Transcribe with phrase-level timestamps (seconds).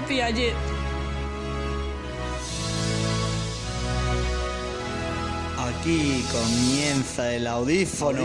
[0.00, 0.54] Piaget.
[5.58, 8.22] Aquí comienza el audífono.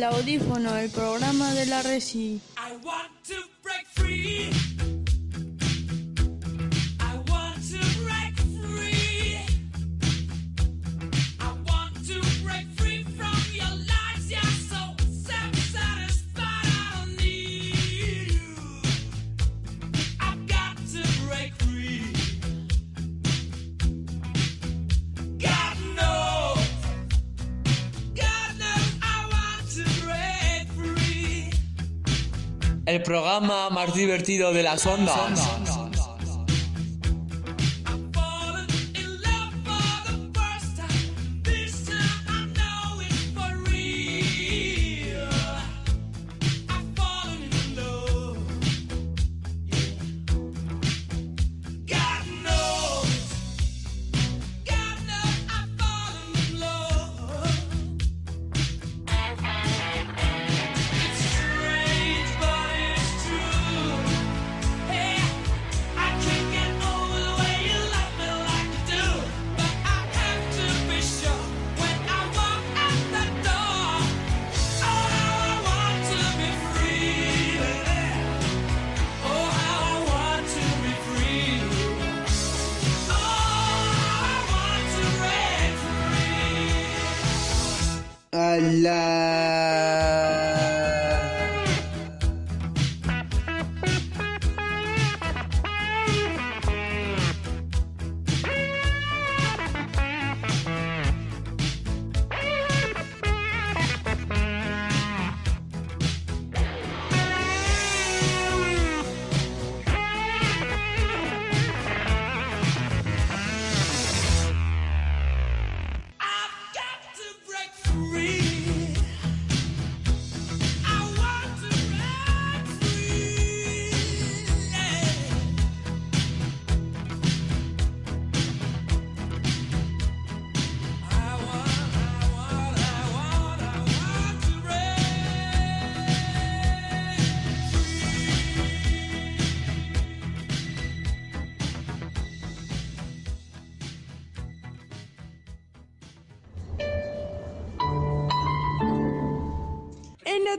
[0.00, 2.40] El audífono, el programa de la Resi.
[33.10, 35.18] Programa más divertido de las ondas.
[88.82, 89.09] Free.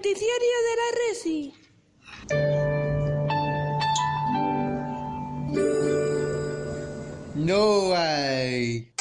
[0.01, 1.53] Noticiario de la Resi.
[7.35, 8.91] No hay.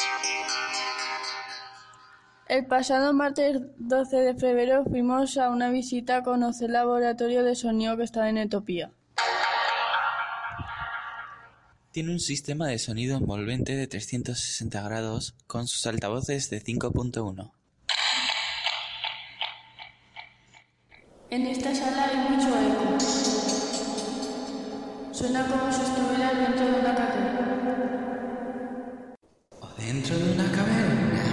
[2.47, 7.55] El pasado martes 12 de febrero fuimos a una visita a conocer el laboratorio de
[7.55, 8.91] sonido que está en Etopía.
[11.91, 17.51] Tiene un sistema de sonido envolvente de 360 grados con sus altavoces de 5.1.
[21.31, 22.99] En esta sala hay mucho eco.
[25.13, 29.15] Suena como si estuvieras dentro de una catedral.
[29.61, 31.23] O dentro de una caverna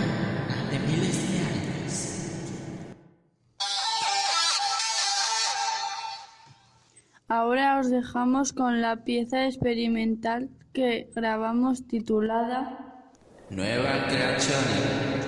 [0.70, 1.92] de miles de años.
[7.26, 13.02] Ahora os dejamos con la pieza experimental que grabamos titulada
[13.50, 15.27] Nueva creación.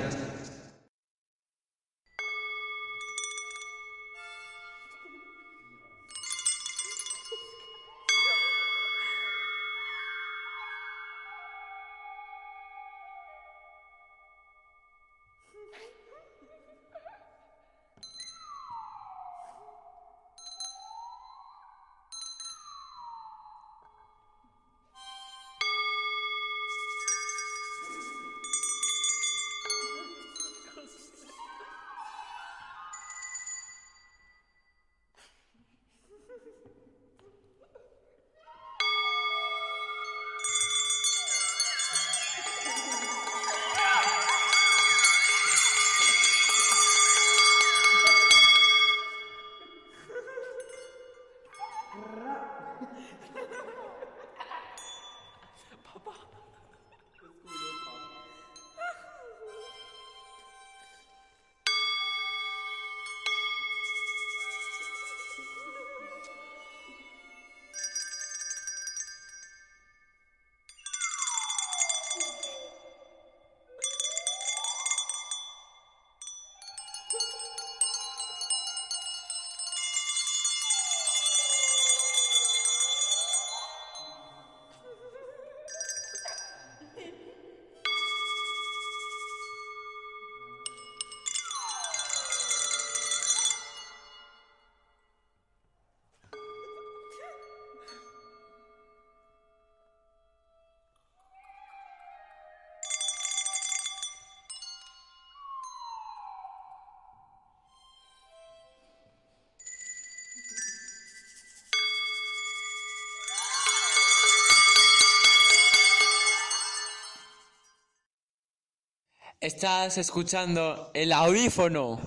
[119.52, 121.98] Estás escuchando el audífono.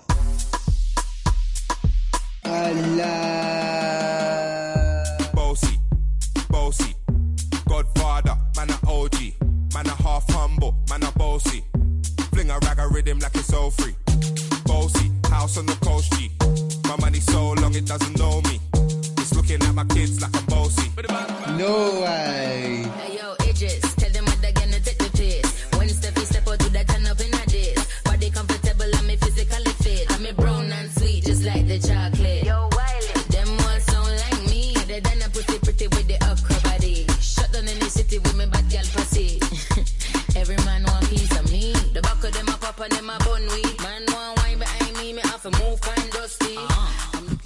[2.45, 3.43] ¡Hala!
[5.33, 5.77] Bossy,
[6.47, 6.95] bossy,
[7.65, 9.33] Godfather, man a OG,
[9.73, 11.65] man a half humble, man a bossy.
[12.31, 13.93] Fling a rag a rhythm like it's all free.
[14.65, 16.31] Bossy, house on the coast G.
[16.87, 18.61] My money so long it doesn't know me.
[19.17, 20.89] It's looking at my kids like I'm bossy.
[21.57, 22.85] No way.
[22.97, 23.35] Hey yo,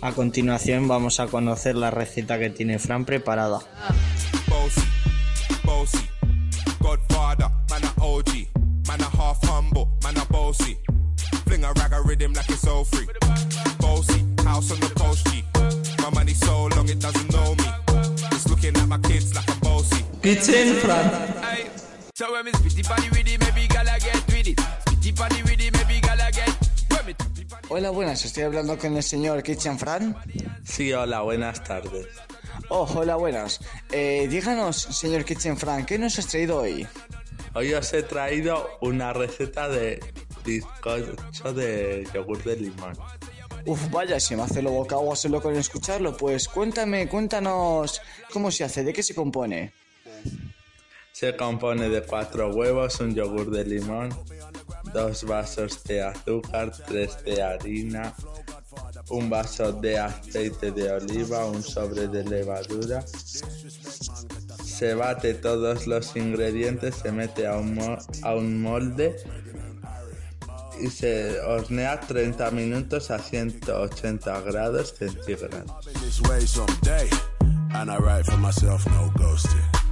[0.08, 3.60] A continuación vamos a conocer la receta que tiene Fran preparada.
[20.24, 21.38] Kitchen Fran.
[27.70, 30.16] Hola, buenas, estoy hablando con el señor Kitchen Fran.
[30.64, 32.08] Sí, hola, buenas tardes.
[32.70, 33.60] Oh, hola, buenas.
[33.92, 36.88] Eh, díganos, señor Kitchen Fran, ¿qué nos has traído hoy?
[37.54, 40.00] Hoy os he traído una receta de
[40.46, 42.98] bizcocho de yogur de limón.
[43.66, 46.16] Uf, vaya, se me hace lo boca agua solo con escucharlo.
[46.16, 48.02] Pues cuéntame, cuéntanos
[48.32, 49.74] cómo se hace, de qué se compone.
[51.12, 54.10] Se compone de cuatro huevos, un yogur de limón,
[54.94, 58.14] dos vasos de azúcar, tres de harina,
[59.10, 63.04] un vaso de aceite de oliva, un sobre de levadura.
[64.64, 67.80] Se bate todos los ingredientes, se mete a un,
[68.24, 69.16] a un molde
[70.80, 75.72] y se hornea 30 minutos a 180 grados centígrados.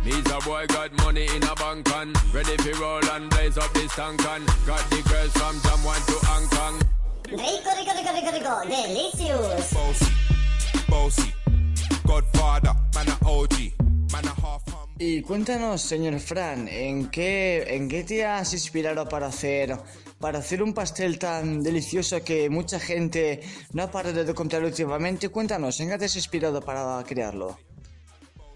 [0.05, 3.73] Me's a boy got money in a bank and ready for roll and blaze up
[3.73, 6.75] this tank and got the girls from Jam 1 to Hong Kong.
[7.31, 9.73] Rico, rico, rico, rico, rico, delicious.
[9.73, 10.05] Bossy,
[10.87, 11.33] bossy,
[12.05, 13.55] Godfather, man a OG,
[14.11, 14.61] man a half.
[14.99, 19.75] Y cuéntanos, señor Fran, ¿en qué, en qué te has inspirado para hacer,
[20.19, 23.41] para hacer un pastel tan delicioso que mucha gente
[23.73, 25.29] no ha parado de comprar últimamente?
[25.29, 27.57] Cuéntanos, ¿en qué te has inspirado para crearlo?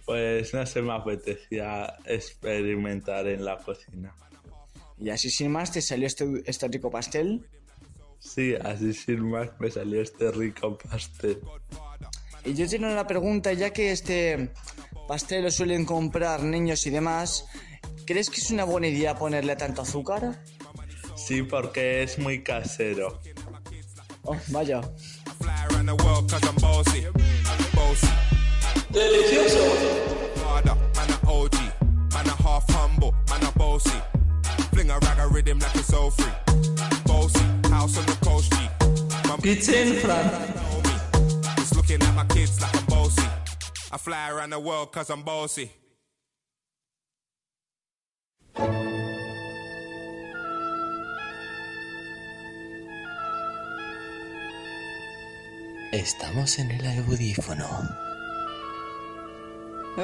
[0.10, 4.12] Pues no se me apetecía experimentar en la cocina.
[4.98, 7.46] Y así sin más te salió este, este rico pastel.
[8.18, 11.40] Sí, así sin más me salió este rico pastel.
[12.44, 14.50] Y yo tengo una pregunta, ya que este
[15.08, 17.46] pastel lo suelen comprar niños y demás,
[18.08, 20.44] ¿crees que es una buena idea ponerle tanto azúcar?
[21.16, 23.22] Sí, porque es muy casero.
[24.24, 24.82] Oh, vaya.
[28.92, 29.64] Delicioso.
[30.42, 31.54] Father, man a OG,
[32.14, 34.02] man a half humble, man a bossy.
[34.74, 36.32] Fling a rag a rhythm like it's all free.
[37.06, 38.58] Bossy, house on the coast G.
[39.28, 40.26] My Kitchen Fran.
[40.56, 40.96] know me.
[41.58, 43.28] It's looking at my kids like I'm bossy.
[43.92, 45.72] I fly around the world cause I'm bossy.
[55.92, 57.66] Estamos en el audífono.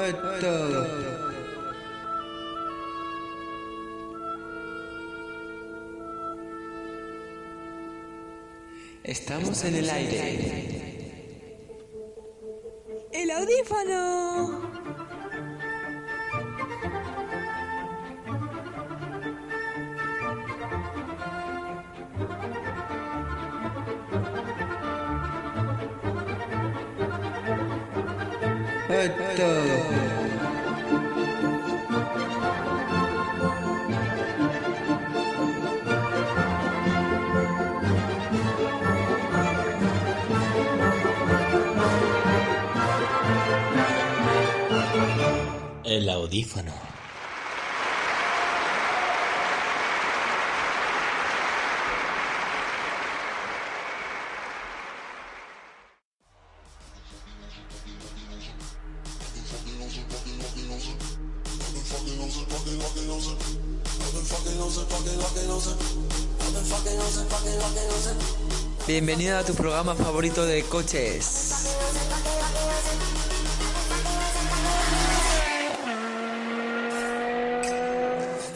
[0.04, 0.88] Esto.
[9.04, 11.12] Estamos en el aire.
[13.14, 14.85] El audífono.
[28.88, 29.12] El
[46.10, 46.85] audífono.
[68.88, 71.76] Bienvenido a tu programa favorito de coches.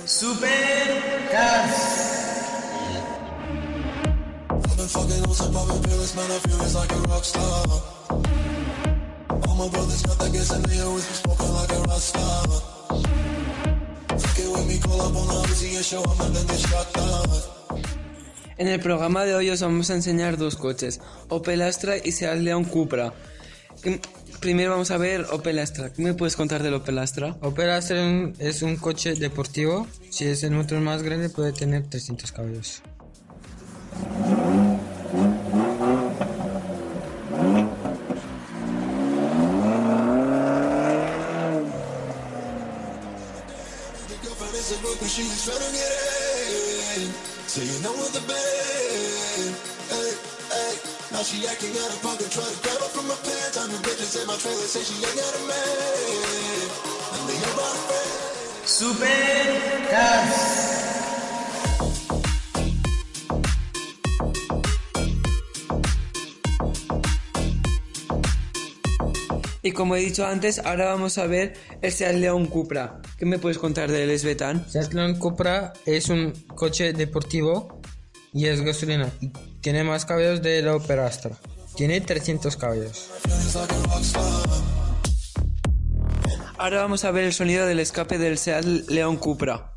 [0.06, 0.80] Super
[5.34, 7.66] so poppin' fearless, man, I feel it's like a rock star.
[9.48, 12.78] All my brothers got that gas and they always be smoking like a rock star.
[18.58, 21.00] En el programa de hoy os vamos a enseñar dos coches,
[21.30, 23.14] Opel Astra y Seat León Cupra.
[23.82, 24.02] ¿Qué-
[24.40, 25.92] Primero vamos a ver Opel Astra.
[25.92, 27.36] ¿Qué me puedes contar del Opel Astra?
[27.42, 29.86] Opel Astra es un coche deportivo.
[30.12, 32.82] Si es el motor más grande puede tener 300 caballos.
[44.70, 45.90] Trying to get
[49.40, 49.50] in.
[49.90, 50.14] Hey,
[50.54, 50.74] hey.
[51.12, 53.58] Now she acting to grab from my pants.
[53.58, 53.72] I'm
[54.28, 55.90] my trailer, say she ain't got a man.
[58.66, 59.08] Super
[69.62, 73.02] Y como he dicho antes, ahora vamos a ver el Seat León Cupra.
[73.20, 74.66] ¿Qué me puedes contar del Esbetan?
[74.70, 77.82] Seat León Cupra es un coche deportivo
[78.32, 79.12] y es gasolina.
[79.20, 81.36] Y tiene más caballos de la Opel Astra.
[81.76, 83.10] Tiene 300 caballos.
[86.58, 89.74] Ahora vamos a ver el sonido del escape del Seat León Cupra.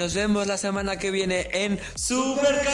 [0.00, 2.70] Nos vemos la semana que viene en Supercars.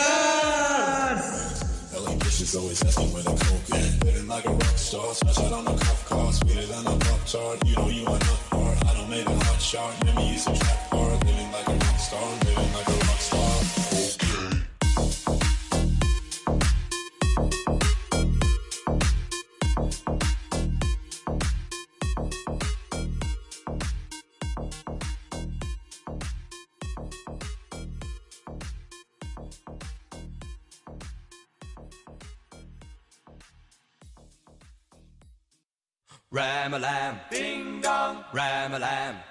[37.31, 38.17] Ding dong,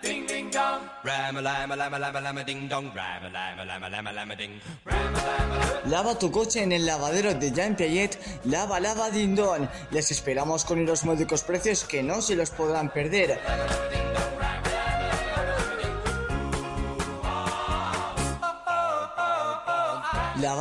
[0.02, 3.84] ding ding dong, a lam a lam a lam a ding dong, ram-a-lam, a lam
[3.84, 4.60] a lam a lam a ding.
[5.86, 9.70] Lava tu coche en el lavadero de Jean Piaget, lava, lava, dindón.
[9.92, 13.40] Les esperamos con unos módicos precios que no se los podrán perder.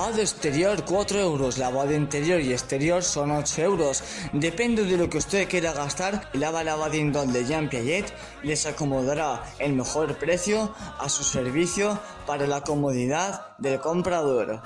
[0.04, 4.04] Lavado exterior 4 euros, lavado interior y exterior son 8 euros.
[4.34, 9.42] Depende de lo que usted quiera gastar, Lava Lava Dindón de Jean Piaget les acomodará
[9.58, 14.60] el mejor precio a su servicio para la comodidad del comprador.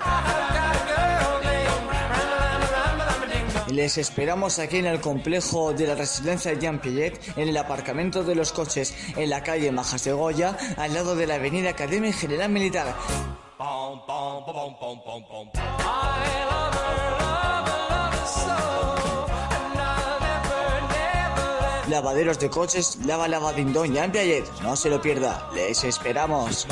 [3.71, 8.25] Les esperamos aquí en el complejo de la residencia de Jean Piaget, en el aparcamiento
[8.25, 12.11] de los coches, en la calle Majas de Goya, al lado de la avenida Academia
[12.11, 12.93] General Militar.
[13.59, 15.61] Bom, bom, bom, bom, bom, bom, bom.
[15.79, 18.55] I love her, love her, love her so,
[19.51, 24.45] and I'll never, never let Lavaderos de coches, Lava Lava Dindón Jean Piaget.
[24.63, 26.67] No se lo pierda, les esperamos.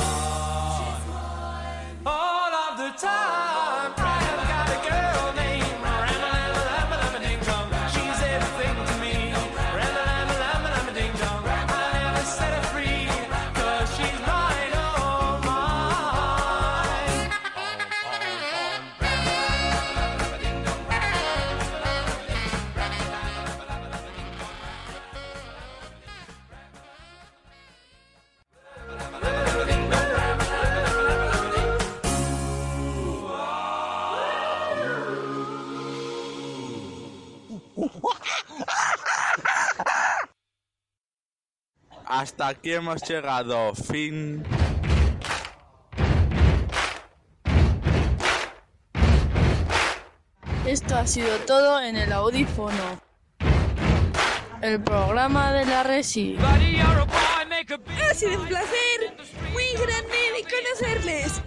[42.18, 43.72] Hasta aquí hemos llegado.
[43.76, 44.42] Fin.
[50.66, 53.00] Esto ha sido todo en el audífono.
[54.60, 56.36] El programa de la Resi.
[56.40, 59.16] Ha sido un placer
[59.52, 61.40] muy grande de conocerles.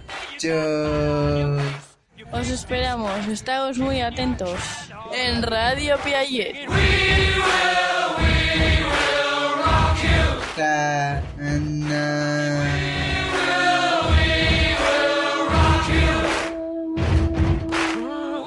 [2.32, 4.58] Os esperamos, estamos muy atentos.
[5.12, 6.66] En Radio Piaget.
[10.54, 10.62] Con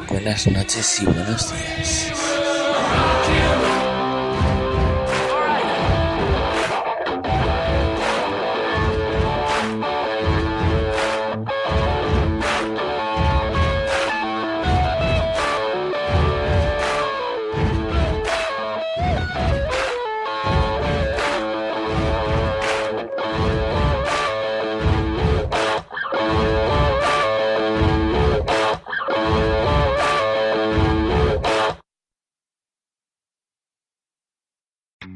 [0.08, 2.45] Buenas noches y buenos días.